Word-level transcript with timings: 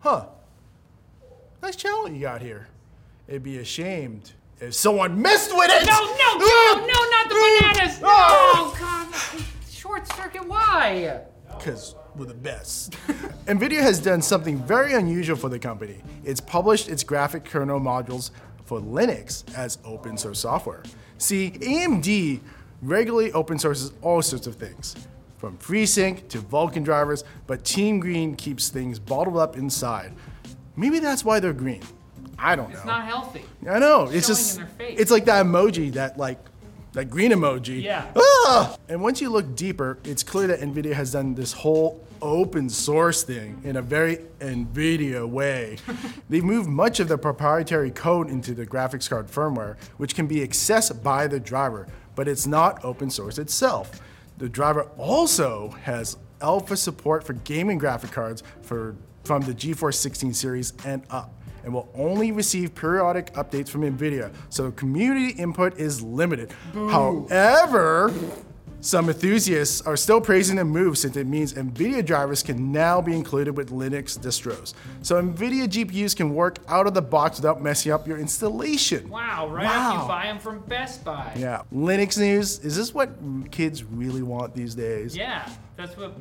Huh. 0.00 0.26
Nice 1.62 1.76
channel 1.76 2.08
you 2.08 2.20
got 2.20 2.40
here. 2.40 2.68
It'd 3.26 3.42
be 3.42 3.58
ashamed 3.58 4.32
if 4.60 4.74
someone 4.74 5.20
messed 5.20 5.54
with 5.54 5.70
it! 5.70 5.86
No, 5.86 5.98
no, 5.98 6.38
no, 6.38 6.86
no, 6.86 7.10
not 7.10 7.28
the 7.28 7.34
bananas! 7.34 8.00
Oh, 8.04 8.74
God. 8.78 9.44
Short 9.70 10.06
circuit, 10.14 10.46
why? 10.46 11.20
Because 11.48 11.94
we're 12.14 12.26
the 12.26 12.34
best. 12.34 12.92
NVIDIA 13.46 13.80
has 13.80 14.00
done 14.00 14.22
something 14.22 14.58
very 14.58 14.94
unusual 14.94 15.36
for 15.36 15.48
the 15.48 15.58
company. 15.58 16.02
It's 16.24 16.40
published 16.40 16.88
its 16.88 17.02
graphic 17.02 17.44
kernel 17.44 17.80
modules 17.80 18.30
for 18.64 18.80
Linux 18.80 19.44
as 19.56 19.78
open 19.84 20.16
source 20.16 20.40
software. 20.40 20.82
See, 21.18 21.50
AMD 21.50 22.40
regularly 22.82 23.32
open 23.32 23.58
sources 23.58 23.92
all 24.02 24.22
sorts 24.22 24.46
of 24.46 24.56
things, 24.56 24.94
from 25.38 25.56
FreeSync 25.58 26.28
to 26.28 26.38
Vulkan 26.38 26.84
drivers, 26.84 27.24
but 27.46 27.64
Team 27.64 28.00
Green 28.00 28.34
keeps 28.36 28.68
things 28.68 28.98
bottled 28.98 29.38
up 29.38 29.56
inside. 29.56 30.12
Maybe 30.76 30.98
that's 30.98 31.24
why 31.24 31.40
they're 31.40 31.52
green. 31.52 31.82
I 32.38 32.54
don't 32.54 32.70
know. 32.70 32.76
It's 32.76 32.84
not 32.84 33.04
healthy. 33.04 33.44
I 33.68 33.78
know. 33.78 34.04
It's 34.04 34.26
showing 34.26 34.36
just 34.36 34.58
in 34.58 34.64
their 34.64 34.72
face. 34.74 35.00
it's 35.00 35.10
like 35.10 35.24
that 35.24 35.44
emoji 35.44 35.92
that 35.94 36.18
like 36.18 36.38
that 36.92 37.06
green 37.06 37.32
emoji. 37.32 37.82
Yeah. 37.82 38.06
Ah! 38.16 38.76
And 38.88 39.00
once 39.02 39.20
you 39.20 39.30
look 39.30 39.56
deeper, 39.56 39.98
it's 40.04 40.22
clear 40.22 40.46
that 40.48 40.60
Nvidia 40.60 40.92
has 40.92 41.12
done 41.12 41.34
this 41.34 41.52
whole 41.52 42.04
open 42.22 42.68
source 42.68 43.22
thing 43.22 43.60
in 43.64 43.76
a 43.76 43.82
very 43.82 44.18
Nvidia 44.40 45.28
way. 45.28 45.78
They've 46.28 46.44
moved 46.44 46.68
much 46.68 47.00
of 47.00 47.08
the 47.08 47.18
proprietary 47.18 47.90
code 47.90 48.28
into 48.28 48.54
the 48.54 48.66
graphics 48.66 49.08
card 49.08 49.28
firmware, 49.28 49.76
which 49.96 50.14
can 50.14 50.26
be 50.26 50.36
accessed 50.36 51.02
by 51.02 51.26
the 51.26 51.40
driver, 51.40 51.86
but 52.14 52.26
it's 52.28 52.46
not 52.46 52.84
open 52.84 53.10
source 53.10 53.38
itself. 53.38 54.00
The 54.38 54.48
driver 54.48 54.84
also 54.96 55.70
has 55.82 56.16
alpha 56.40 56.76
support 56.76 57.24
for 57.24 57.32
gaming 57.32 57.76
graphic 57.78 58.12
cards 58.12 58.44
for 58.62 58.94
from 59.24 59.42
the 59.42 59.52
GeForce 59.52 59.94
16 59.94 60.32
series 60.32 60.72
and 60.86 61.02
up 61.10 61.34
and 61.64 61.74
will 61.74 61.88
only 61.94 62.30
receive 62.30 62.74
periodic 62.74 63.32
updates 63.34 63.68
from 63.68 63.82
NVIDIA, 63.82 64.32
so 64.48 64.70
community 64.70 65.34
input 65.34 65.76
is 65.76 66.00
limited. 66.00 66.52
However, 66.72 68.12
some 68.80 69.08
enthusiasts 69.08 69.80
are 69.82 69.96
still 69.96 70.20
praising 70.20 70.56
the 70.56 70.64
move 70.64 70.96
since 70.98 71.16
it 71.16 71.26
means 71.26 71.52
NVIDIA 71.54 72.04
drivers 72.04 72.42
can 72.44 72.70
now 72.70 73.00
be 73.00 73.12
included 73.14 73.56
with 73.56 73.70
Linux 73.70 74.16
distros. 74.18 74.72
So 75.02 75.20
NVIDIA 75.20 75.66
GPUs 75.66 76.14
can 76.16 76.32
work 76.34 76.58
out 76.68 76.86
of 76.86 76.94
the 76.94 77.02
box 77.02 77.38
without 77.38 77.60
messing 77.60 77.90
up 77.90 78.06
your 78.06 78.18
installation. 78.18 79.08
Wow, 79.08 79.48
right 79.48 79.64
Wow. 79.64 79.96
off 79.96 80.02
you 80.02 80.08
buy 80.08 80.26
them 80.26 80.38
from 80.38 80.60
Best 80.60 81.04
Buy. 81.04 81.32
Yeah. 81.36 81.62
Linux 81.74 82.18
news, 82.18 82.60
is 82.60 82.76
this 82.76 82.94
what 82.94 83.10
kids 83.50 83.82
really 83.82 84.22
want 84.22 84.54
these 84.54 84.74
days? 84.76 85.16
Yeah, 85.16 85.48
that's 85.76 85.96
what 85.96 86.14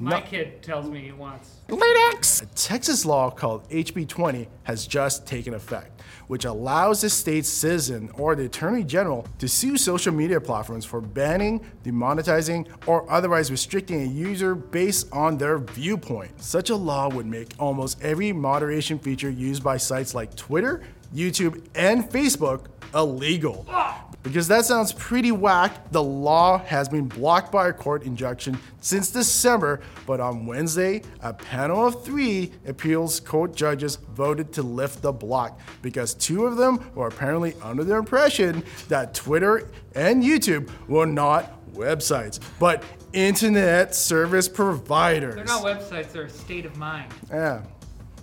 my 0.00 0.18
No. 0.18 0.20
kid 0.22 0.62
tells 0.62 0.88
me 0.90 1.00
he 1.02 1.12
wants. 1.12 1.60
Linux! 1.68 2.42
A 2.42 2.46
Texas 2.46 3.04
law 3.04 3.30
called 3.30 3.68
HB 3.70 4.08
20 4.08 4.48
has 4.64 4.86
just 4.86 5.26
taken 5.26 5.52
effect, 5.54 6.00
which 6.26 6.44
allows 6.46 7.02
the 7.02 7.10
state's 7.10 7.48
citizen 7.48 8.10
or 8.14 8.34
the 8.34 8.46
attorney 8.46 8.82
general 8.82 9.26
to 9.38 9.46
sue 9.46 9.76
social 9.76 10.12
media 10.12 10.40
platforms 10.40 10.84
for 10.86 11.00
banning, 11.02 11.60
demonetizing, 11.84 12.66
or 12.86 13.08
otherwise 13.12 13.50
restricting 13.50 14.02
a 14.02 14.06
user 14.06 14.54
based 14.54 15.06
on 15.12 15.36
their 15.36 15.58
viewpoint. 15.58 16.42
Such 16.42 16.70
a 16.70 16.76
law 16.76 17.08
would 17.10 17.26
make 17.26 17.52
almost 17.58 18.00
every 18.02 18.32
moderation 18.32 18.98
feature 18.98 19.30
used 19.30 19.62
by 19.62 19.76
sites 19.76 20.14
like 20.14 20.34
Twitter, 20.34 20.82
YouTube, 21.14 21.62
and 21.74 22.04
Facebook 22.10 22.66
illegal. 22.94 23.66
Ah. 23.68 24.06
Because 24.22 24.48
that 24.48 24.66
sounds 24.66 24.92
pretty 24.92 25.32
whack, 25.32 25.90
the 25.92 26.02
law 26.02 26.58
has 26.58 26.88
been 26.88 27.08
blocked 27.08 27.50
by 27.50 27.68
a 27.68 27.72
court 27.72 28.02
injunction 28.02 28.58
since 28.80 29.10
December, 29.10 29.80
but 30.06 30.20
on 30.20 30.44
Wednesday, 30.44 31.02
a 31.22 31.32
panel 31.32 31.86
of 31.86 32.04
three 32.04 32.52
appeals 32.66 33.18
court 33.18 33.56
judges 33.56 33.96
voted 33.96 34.52
to 34.52 34.62
lift 34.62 35.00
the 35.00 35.12
block 35.12 35.58
because 35.80 36.12
two 36.14 36.44
of 36.44 36.58
them 36.58 36.90
were 36.94 37.06
apparently 37.06 37.54
under 37.62 37.82
the 37.82 37.96
impression 37.96 38.62
that 38.88 39.14
Twitter 39.14 39.68
and 39.94 40.22
YouTube 40.22 40.70
were 40.86 41.06
not 41.06 41.52
websites, 41.72 42.40
but 42.58 42.84
internet 43.14 43.94
service 43.94 44.48
providers. 44.48 45.34
They're 45.34 45.44
not 45.44 45.62
websites, 45.62 46.12
they're 46.12 46.24
a 46.24 46.30
state 46.30 46.66
of 46.66 46.76
mind. 46.76 47.12
Yeah. 47.30 47.62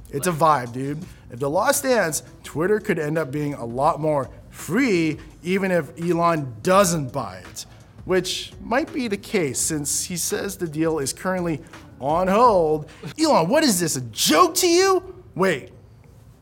It's 0.09 0.27
a 0.27 0.31
vibe, 0.31 0.71
dude. 0.71 1.03
If 1.31 1.39
the 1.39 1.49
law 1.49 1.71
stands, 1.71 2.23
Twitter 2.43 2.79
could 2.79 2.97
end 2.97 3.17
up 3.17 3.29
being 3.31 3.55
a 3.55 3.65
lot 3.65 3.99
more 3.99 4.29
free 4.57 5.17
even 5.43 5.71
if 5.71 5.91
Elon 6.01 6.55
doesn't 6.63 7.13
buy 7.13 7.37
it, 7.37 7.65
which 8.05 8.51
might 8.61 8.91
be 8.91 9.07
the 9.07 9.17
case 9.17 9.59
since 9.59 10.03
he 10.05 10.17
says 10.17 10.57
the 10.57 10.67
deal 10.67 10.99
is 10.99 11.13
currently 11.13 11.61
on 12.01 12.27
hold. 12.27 12.89
Elon, 13.19 13.47
what 13.47 13.63
is 13.63 13.79
this, 13.79 13.95
a 13.95 14.01
joke 14.01 14.55
to 14.55 14.67
you? 14.67 15.23
Wait, 15.35 15.71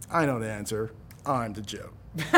I 0.10 0.26
know 0.26 0.40
the 0.40 0.50
answer. 0.50 0.92
I'm 1.26 1.54
the 1.54 1.62
joke. 1.62 1.94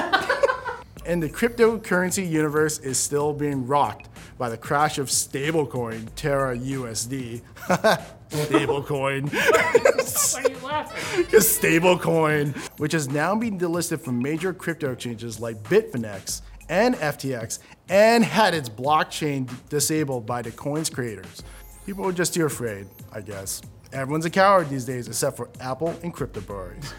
and 1.05 1.21
the 1.21 1.29
cryptocurrency 1.29 2.29
universe 2.29 2.79
is 2.79 2.97
still 2.97 3.31
being 3.31 3.67
rocked 3.67 4.09
by 4.37 4.49
the 4.49 4.57
crash 4.57 4.97
of 4.97 5.07
stablecoin 5.07 6.09
Terra 6.15 6.57
USD. 6.57 7.41
stablecoin. 8.29 9.31
Why 10.33 10.43
are 10.43 10.49
you 10.49 10.57
laughing? 10.65 11.23
Because 11.23 11.45
stablecoin, 11.59 12.55
which 12.79 12.93
has 12.93 13.09
now 13.09 13.35
been 13.35 13.57
delisted 13.59 14.01
from 14.01 14.21
major 14.21 14.53
crypto 14.53 14.91
exchanges 14.91 15.39
like 15.39 15.61
Bitfinex 15.63 16.41
and 16.69 16.95
FTX, 16.95 17.59
and 17.89 18.23
had 18.23 18.53
its 18.53 18.69
blockchain 18.69 19.49
disabled 19.69 20.25
by 20.25 20.41
the 20.41 20.51
coin's 20.51 20.89
creators. 20.89 21.43
People 21.85 22.05
are 22.05 22.11
just 22.11 22.33
too 22.33 22.45
afraid, 22.45 22.87
I 23.13 23.21
guess. 23.21 23.61
Everyone's 23.93 24.25
a 24.25 24.29
coward 24.29 24.69
these 24.69 24.83
days, 24.83 25.07
except 25.07 25.37
for 25.37 25.49
Apple 25.61 25.95
and 26.03 26.13
crypto 26.13 26.41
bros. 26.41 26.93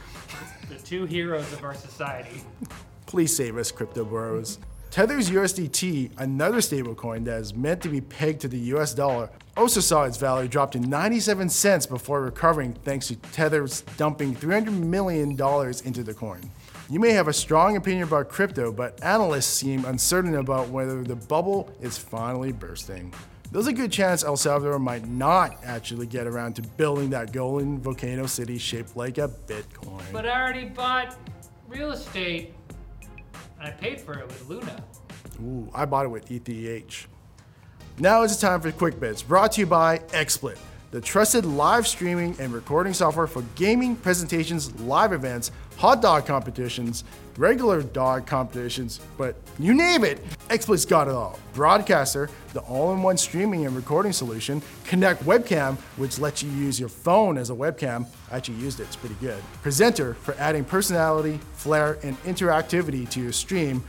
The 0.71 0.77
two 0.77 1.05
heroes 1.05 1.53
of 1.53 1.63
our 1.65 1.75
society. 1.75 2.43
Please 3.07 3.37
save 3.37 3.59
us, 3.59 3.71
crypto 3.71 4.05
bros. 4.05 4.59
Tether's 4.91 5.31
USDT, 5.31 6.13
another 6.17 6.59
stablecoin 6.59 7.25
that 7.27 7.41
is 7.41 7.55
meant 7.55 7.83
to 7.83 7.91
be 7.91 8.01
pegged 8.01 8.41
to 8.41 8.49
the 8.49 8.59
US 8.75 8.95
dollar, 8.95 9.29
also 9.59 9.81
saw 9.81 10.05
its 10.05 10.17
value 10.17 10.49
drop 10.49 10.71
to 10.71 10.79
97 10.79 11.49
cents 11.49 11.85
before 11.85 12.23
recovering 12.23 12.75
thanks 12.85 13.09
to 13.09 13.17
Tether's 13.17 13.83
dumping 13.97 14.35
$300 14.35 14.73
million 14.73 15.31
into 15.33 16.05
the 16.05 16.15
coin. 16.15 16.41
You 16.89 17.01
may 17.01 17.11
have 17.11 17.27
a 17.27 17.33
strong 17.33 17.77
opinion 17.77 18.05
about 18.05 18.29
crypto, 18.29 18.71
but 18.71 19.03
analysts 19.03 19.47
seem 19.47 19.85
uncertain 19.85 20.37
about 20.37 20.69
whether 20.69 21.03
the 21.03 21.17
bubble 21.17 21.71
is 21.81 21.99
finally 21.99 22.53
bursting. 22.53 23.13
There's 23.51 23.67
a 23.67 23.73
good 23.73 23.91
chance 23.91 24.23
El 24.23 24.37
Salvador 24.37 24.79
might 24.79 25.09
not 25.09 25.57
actually 25.65 26.07
get 26.07 26.27
around 26.29 26.55
to 26.55 26.63
building 26.63 27.11
that 27.11 27.33
golden 27.33 27.81
volcano 27.81 28.27
city 28.27 28.59
shaped 28.59 28.97
like 28.97 29.19
a 29.19 29.29
Bitcoin. 29.47 30.05
But 30.13 30.25
I 30.25 30.41
already 30.41 30.67
bought 30.67 31.17
real 31.67 31.91
estate. 31.91 32.55
and 33.59 33.69
I 33.69 33.71
paid 33.73 34.01
for 34.01 34.19
it 34.19 34.27
with 34.29 34.49
Luna. 34.49 34.85
Ooh, 35.43 35.69
I 35.75 35.85
bought 35.85 36.05
it 36.05 36.11
with 36.11 36.31
ETH. 36.31 37.09
Now 38.01 38.23
is 38.23 38.39
the 38.39 38.47
time 38.47 38.61
for 38.61 38.71
Quick 38.71 39.01
Bits, 39.01 39.23
brought 39.23 39.51
to 39.53 39.61
you 39.61 39.67
by 39.67 39.99
XSplit, 39.99 40.57
the 40.93 41.01
trusted 41.01 41.45
live 41.45 41.85
streaming 41.85 42.37
and 42.39 42.53
recording 42.53 42.95
software 42.95 43.27
for 43.27 43.43
gaming, 43.57 43.97
presentations, 43.97 44.73
live 44.83 45.13
events, 45.13 45.51
hot 45.77 46.01
dog 46.01 46.25
competitions, 46.25 47.03
regular 47.37 47.83
dog 47.83 48.25
competitions, 48.25 49.01
but 49.17 49.35
you 49.59 49.75
name 49.75 50.05
it, 50.05 50.25
XSplit's 50.49 50.87
got 50.87 51.09
it 51.09 51.15
all. 51.15 51.41
Broadcaster, 51.55 52.31
the 52.53 52.61
all-in-one 52.61 53.17
streaming 53.17 53.67
and 53.67 53.75
recording 53.75 54.13
solution, 54.13 54.63
Connect 54.85 55.25
Webcam, 55.25 55.77
which 55.97 56.21
lets 56.21 56.41
you 56.41 56.51
use 56.53 56.79
your 56.79 56.89
phone 56.89 57.37
as 57.37 57.51
a 57.51 57.55
webcam. 57.55 58.07
I 58.31 58.37
actually 58.37 58.59
used 58.59 58.79
it, 58.79 58.85
it's 58.85 58.95
pretty 58.95 59.17
good. 59.21 59.43
Presenter 59.63 60.15
for 60.15 60.37
adding 60.39 60.65
personality, 60.65 61.41
flair, 61.55 61.99
and 62.05 62.17
interactivity 62.23 63.11
to 63.11 63.21
your 63.21 63.33
stream. 63.33 63.83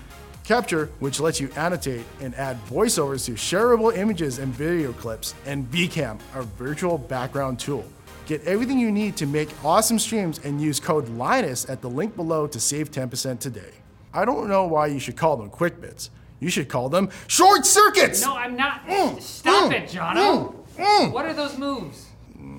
Capture, 0.50 0.90
which 0.98 1.20
lets 1.20 1.40
you 1.40 1.48
annotate 1.56 2.04
and 2.22 2.34
add 2.34 2.58
voiceovers 2.66 3.24
to 3.24 3.34
shareable 3.34 3.96
images 3.96 4.40
and 4.40 4.52
video 4.52 4.92
clips, 4.94 5.36
and 5.46 5.70
Vcam, 5.70 6.18
our 6.34 6.42
virtual 6.42 6.98
background 6.98 7.60
tool. 7.60 7.86
Get 8.26 8.44
everything 8.46 8.80
you 8.80 8.92
need 8.92 9.16
to 9.18 9.28
make 9.28 9.50
awesome 9.64 10.00
streams 10.00 10.40
and 10.44 10.60
use 10.60 10.80
code 10.80 11.08
Linus 11.10 11.70
at 11.70 11.82
the 11.82 11.90
link 11.92 12.16
below 12.16 12.48
to 12.48 12.60
save 12.60 12.90
10% 12.90 13.40
today. 13.40 13.74
I 14.12 14.26
don't 14.26 14.50
know 14.50 14.66
why 14.66 14.88
you 14.88 14.98
should 14.98 15.16
call 15.16 15.38
them 15.38 15.52
quick 15.52 15.80
bits. 15.80 16.10
You 16.40 16.50
should 16.50 16.68
call 16.68 16.90
them 16.90 17.12
short 17.28 17.64
circuits! 17.68 18.24
No, 18.24 18.36
I'm 18.36 18.56
not. 18.56 18.88
Mm, 18.88 19.22
Stop 19.22 19.72
mm, 19.72 19.84
it, 19.84 19.90
Jono. 19.92 20.56
mm. 20.76 21.12
What 21.12 21.28
are 21.28 21.34
those 21.36 21.60
moves? 21.60 22.08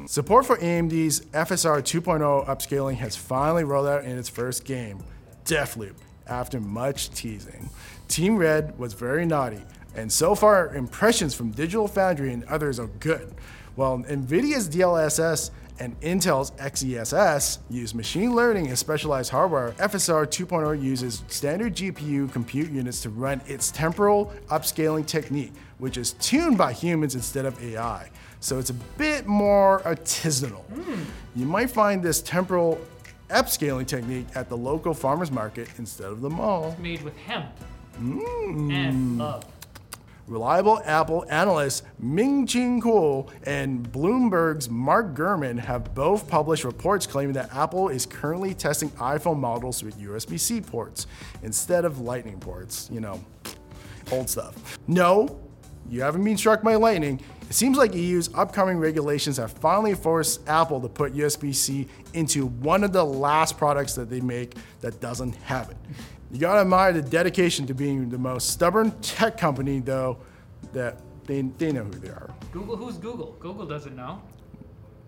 Support 0.07 0.47
for 0.47 0.59
AMD's 0.59 1.23
FSR 1.33 1.83
2.0 1.83 2.47
upscaling 2.47 2.99
has 2.99 3.17
finally 3.17 3.65
rolled 3.65 3.89
out 3.89 4.05
in 4.05 4.17
its 4.17 4.29
first 4.29 4.65
game, 4.65 5.03
Deathloop, 5.45 5.97
after 6.31 6.61
much 6.61 7.11
teasing. 7.11 7.69
Team 8.09 8.37
Red 8.37 8.79
was 8.79 8.95
very 8.95 9.27
naughty, 9.27 9.63
and 9.95 10.11
so 10.11 10.35
far 10.35 10.75
impressions 10.75 11.35
from 11.35 11.51
Digital 11.51 11.89
Foundry 11.89 12.33
and 12.33 12.45
others 12.45 12.79
are 12.79 12.87
good. 13.01 13.35
While 13.75 13.99
NVIDIA's 13.99 14.69
DLSS 14.69 15.51
and 15.79 15.99
Intel's 16.01 16.51
XeSS 16.53 17.59
use 17.71 17.95
machine 17.95 18.35
learning 18.35 18.67
and 18.69 18.79
specialized 18.79 19.31
hardware, 19.31 19.73
FSR 19.73 20.27
2.0 20.27 20.81
uses 20.83 21.23
standard 21.29 21.75
GPU 21.75 22.31
compute 22.33 22.71
units 22.71 23.01
to 23.03 23.11
run 23.11 23.41
its 23.47 23.71
temporal 23.71 24.33
upscaling 24.49 25.07
technique, 25.07 25.53
which 25.79 25.97
is 25.97 26.13
tuned 26.15 26.59
by 26.59 26.73
humans 26.73 27.15
instead 27.15 27.47
of 27.47 27.63
AI. 27.63 28.11
so 28.41 28.59
it's 28.59 28.71
a 28.71 28.75
bit 28.99 29.27
more 29.27 29.81
artisanal. 29.81 30.63
Hmm. 30.65 31.03
You 31.35 31.47
might 31.47 31.71
find 31.71 32.03
this 32.03 32.21
temporal 32.21 32.79
upscaling 33.31 33.87
technique 33.87 34.27
at 34.35 34.49
the 34.49 34.57
local 34.57 34.95
farmer's 34.95 35.31
market 35.31 35.69
instead 35.79 36.07
of 36.09 36.21
the 36.21 36.31
mall. 36.31 36.77
Made 36.81 37.03
with 37.03 37.17
hemp 37.19 37.47
Mm. 37.99 38.73
and 38.73 39.19
love. 39.19 39.45
Reliable 40.27 40.81
Apple 40.85 41.25
analysts 41.29 41.83
Ming 41.99 42.47
Chi 42.47 42.59
Kuo 42.81 43.29
and 43.45 43.91
Bloomberg's 43.91 44.71
Mark 44.71 45.13
Gurman 45.15 45.59
have 45.59 45.93
both 45.93 46.29
published 46.29 46.63
reports 46.65 47.05
claiming 47.07 47.33
that 47.35 47.53
Apple 47.55 47.89
is 47.89 48.07
currently 48.07 48.55
testing 48.55 48.91
iPhone 48.91 49.39
models 49.41 49.83
with 49.83 49.99
USB 49.99 50.39
C 50.39 50.61
ports 50.61 51.09
instead 51.43 51.85
of 51.85 51.99
Lightning 52.01 52.39
ports. 52.39 52.89
You 52.93 53.01
know, 53.01 53.21
old 54.13 54.31
stuff. 54.31 54.79
No, 54.87 55.41
you 55.89 56.01
haven't 56.03 56.23
been 56.23 56.37
struck 56.37 56.63
by 56.63 56.77
lightning. 56.77 57.21
It 57.51 57.57
seems 57.57 57.77
like 57.77 57.97
EU's 57.97 58.33
upcoming 58.33 58.79
regulations 58.79 59.37
have 59.39 59.51
finally 59.51 59.97
forced 59.97 60.49
Apple 60.49 60.81
to 60.83 60.89
put 60.89 61.15
USB 61.15 61.53
C 61.53 61.89
into 62.15 62.47
one 62.47 62.85
of 62.85 62.93
the 62.93 63.05
last 63.05 63.59
products 63.59 63.97
that 63.97 64.09
they 64.09 64.21
make 64.21 64.55
that 64.83 65.01
doesn't 65.01 65.35
have 65.35 65.69
it. 65.69 65.77
You 66.31 66.39
gotta 66.39 66.61
admire 66.61 66.93
the 66.93 67.03
dedication 67.03 67.67
to 67.67 67.75
being 67.75 68.09
the 68.09 68.19
most 68.19 68.51
stubborn 68.51 68.93
tech 69.01 69.37
company, 69.37 69.81
though, 69.81 70.19
that 70.73 71.01
they, 71.25 71.43
they 71.43 71.73
know 71.73 71.83
who 71.83 71.91
they 71.91 72.11
are. 72.11 72.33
Google, 72.53 72.77
who's 72.77 72.99
Google? 72.99 73.37
Google 73.41 73.67
doesn't 73.67 73.97
know. 73.97 74.23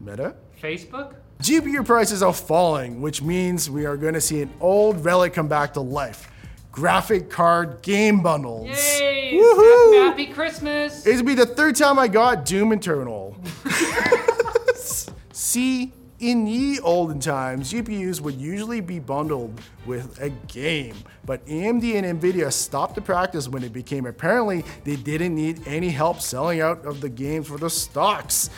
Meta? 0.00 0.34
Facebook? 0.60 1.14
GPU 1.42 1.86
prices 1.86 2.24
are 2.24 2.32
falling, 2.32 3.00
which 3.00 3.22
means 3.22 3.70
we 3.70 3.86
are 3.86 3.96
going 3.96 4.14
to 4.14 4.20
see 4.20 4.42
an 4.42 4.52
old 4.60 5.04
relic 5.04 5.32
come 5.32 5.46
back 5.46 5.74
to 5.74 5.80
life. 5.80 6.28
Graphic 6.72 7.30
card 7.30 7.82
game 7.82 8.20
bundles. 8.20 8.66
Yay! 8.66 9.11
Woohoo! 9.40 10.06
Happy 10.06 10.26
Christmas! 10.26 11.06
It'll 11.06 11.24
be 11.24 11.34
the 11.34 11.46
third 11.46 11.76
time 11.76 11.98
I 11.98 12.08
got 12.08 12.44
Doom 12.44 12.72
Eternal. 12.72 13.36
See, 15.32 15.92
in 16.22 16.46
ye 16.46 16.78
olden 16.80 17.18
times, 17.18 17.72
GPUs 17.72 18.20
would 18.20 18.36
usually 18.36 18.80
be 18.80 19.00
bundled 19.00 19.60
with 19.86 20.20
a 20.20 20.30
game, 20.30 20.94
but 21.24 21.44
AMD 21.46 21.82
and 22.00 22.20
Nvidia 22.20 22.52
stopped 22.52 22.94
the 22.94 23.00
practice 23.00 23.48
when 23.48 23.64
it 23.64 23.72
became 23.72 24.06
apparently 24.06 24.64
they 24.84 24.94
didn't 24.94 25.34
need 25.34 25.66
any 25.66 25.90
help 25.90 26.20
selling 26.20 26.60
out 26.60 26.84
of 26.86 27.00
the 27.00 27.08
games 27.08 27.48
for 27.48 27.58
the 27.58 27.68
stocks. 27.68 28.50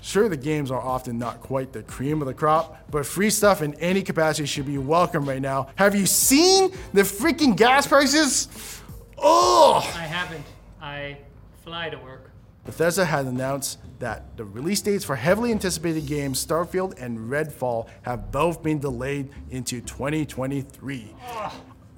Sure, 0.00 0.30
the 0.30 0.36
games 0.36 0.70
are 0.70 0.80
often 0.80 1.18
not 1.18 1.40
quite 1.40 1.74
the 1.74 1.82
cream 1.82 2.22
of 2.22 2.26
the 2.26 2.32
crop, 2.32 2.90
but 2.90 3.04
free 3.04 3.28
stuff 3.28 3.60
in 3.60 3.74
any 3.74 4.00
capacity 4.00 4.46
should 4.46 4.66
be 4.66 4.78
welcome 4.78 5.28
right 5.28 5.42
now. 5.42 5.68
Have 5.74 5.94
you 5.94 6.06
seen 6.06 6.70
the 6.94 7.02
freaking 7.02 7.54
gas 7.54 7.86
prices? 7.86 8.79
Oh! 9.20 9.78
I 9.94 10.02
haven't. 10.02 10.44
I 10.80 11.18
fly 11.64 11.90
to 11.90 11.98
work. 11.98 12.30
Bethesda 12.64 13.04
has 13.04 13.26
announced 13.26 13.78
that 13.98 14.36
the 14.36 14.44
release 14.44 14.80
dates 14.80 15.04
for 15.04 15.16
heavily 15.16 15.50
anticipated 15.50 16.06
games 16.06 16.44
Starfield 16.44 17.00
and 17.00 17.18
Redfall 17.30 17.88
have 18.02 18.30
both 18.30 18.62
been 18.62 18.78
delayed 18.78 19.30
into 19.50 19.80
2023. 19.80 21.14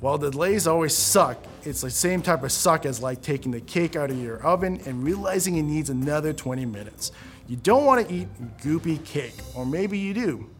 While 0.00 0.18
the 0.18 0.30
delays 0.30 0.66
always 0.66 0.96
suck, 0.96 1.38
it's 1.62 1.82
the 1.82 1.90
same 1.90 2.22
type 2.22 2.42
of 2.42 2.50
suck 2.50 2.86
as 2.86 3.00
like 3.00 3.22
taking 3.22 3.52
the 3.52 3.60
cake 3.60 3.94
out 3.94 4.10
of 4.10 4.20
your 4.20 4.42
oven 4.44 4.80
and 4.86 5.04
realizing 5.04 5.56
it 5.56 5.62
needs 5.62 5.90
another 5.90 6.32
20 6.32 6.66
minutes. 6.66 7.12
You 7.48 7.56
don't 7.56 7.84
want 7.84 8.08
to 8.08 8.14
eat 8.14 8.28
goopy 8.58 9.04
cake, 9.04 9.36
or 9.54 9.66
maybe 9.66 9.98
you 9.98 10.14
do. 10.14 10.50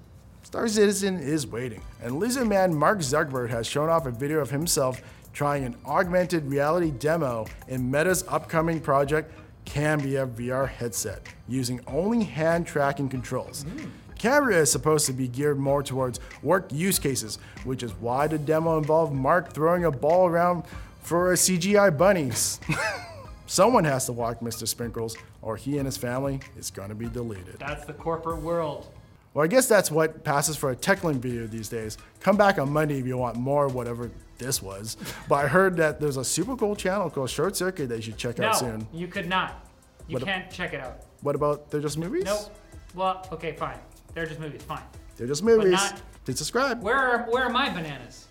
Star 0.42 0.68
Citizen 0.68 1.18
is 1.18 1.46
waiting, 1.46 1.80
and 2.02 2.18
lizard 2.18 2.46
man 2.46 2.74
Mark 2.74 2.98
Zuckerberg 2.98 3.50
has 3.50 3.66
shown 3.66 3.88
off 3.88 4.06
a 4.06 4.10
video 4.10 4.40
of 4.40 4.50
himself 4.50 5.00
trying 5.32 5.64
an 5.64 5.76
augmented 5.86 6.44
reality 6.46 6.90
demo 6.90 7.46
in 7.68 7.90
Meta's 7.90 8.24
upcoming 8.28 8.80
project 8.80 9.32
Cambria 9.64 10.26
VR 10.26 10.68
headset, 10.68 11.22
using 11.48 11.80
only 11.86 12.24
hand 12.24 12.66
tracking 12.66 13.08
controls. 13.08 13.62
Hmm. 13.62 13.86
Cambria 14.18 14.60
is 14.60 14.70
supposed 14.70 15.06
to 15.06 15.12
be 15.12 15.26
geared 15.26 15.58
more 15.58 15.82
towards 15.82 16.20
work 16.42 16.70
use 16.72 16.98
cases, 16.98 17.38
which 17.64 17.82
is 17.82 17.92
why 17.94 18.26
the 18.28 18.38
demo 18.38 18.78
involved 18.78 19.12
Mark 19.12 19.52
throwing 19.52 19.84
a 19.84 19.90
ball 19.90 20.28
around 20.28 20.64
for 21.00 21.32
a 21.32 21.34
CGI 21.34 21.96
bunnies. 21.96 22.60
Someone 23.46 23.84
has 23.84 24.06
to 24.06 24.12
walk 24.12 24.40
Mr. 24.40 24.66
Sprinkles, 24.66 25.16
or 25.42 25.56
he 25.56 25.78
and 25.78 25.86
his 25.86 25.96
family 25.96 26.40
is 26.56 26.70
going 26.70 26.88
to 26.88 26.94
be 26.94 27.06
deleted. 27.06 27.56
That's 27.58 27.84
the 27.84 27.92
corporate 27.92 28.40
world. 28.40 28.88
Well, 29.34 29.44
I 29.44 29.46
guess 29.46 29.66
that's 29.66 29.90
what 29.90 30.24
passes 30.24 30.56
for 30.56 30.70
a 30.72 30.76
TechLinked 30.76 31.16
video 31.16 31.46
these 31.46 31.68
days. 31.68 31.96
Come 32.20 32.36
back 32.36 32.58
on 32.58 32.70
Monday 32.70 32.98
if 32.98 33.06
you 33.06 33.16
want 33.16 33.36
more, 33.36 33.66
whatever 33.68 34.10
this 34.38 34.60
was. 34.62 34.96
But 35.28 35.36
I 35.36 35.48
heard 35.48 35.76
that 35.78 36.00
there's 36.00 36.18
a 36.18 36.24
super 36.24 36.54
cool 36.54 36.76
channel 36.76 37.08
called 37.08 37.30
Short 37.30 37.56
Circuit 37.56 37.88
that 37.88 37.96
you 37.96 38.02
should 38.02 38.18
check 38.18 38.38
No, 38.38 38.48
out 38.48 38.58
soon. 38.58 38.86
you 38.92 39.08
could 39.08 39.28
not. 39.28 39.66
You 40.06 40.14
What 40.14 40.22
a- 40.22 40.26
can't 40.26 40.50
check 40.50 40.74
it 40.74 40.80
out. 40.80 40.98
What 41.22 41.34
about 41.34 41.70
They're 41.70 41.80
Just 41.80 41.96
Movies? 41.96 42.24
Nope. 42.24 42.54
Well, 42.94 43.26
okay, 43.32 43.52
fine. 43.52 43.78
They're 44.12 44.26
just 44.26 44.38
movies. 44.40 44.62
Fine. 44.62 44.82
They're 45.16 45.26
Just 45.26 45.42
Movies. 45.42 45.72
not- 45.72 46.02
Please 46.26 46.36
subscribe. 46.36 46.82
Where 46.82 46.96
are 46.96 47.22
where 47.30 47.44
are 47.44 47.50
my 47.50 47.70
bananas? 47.70 48.20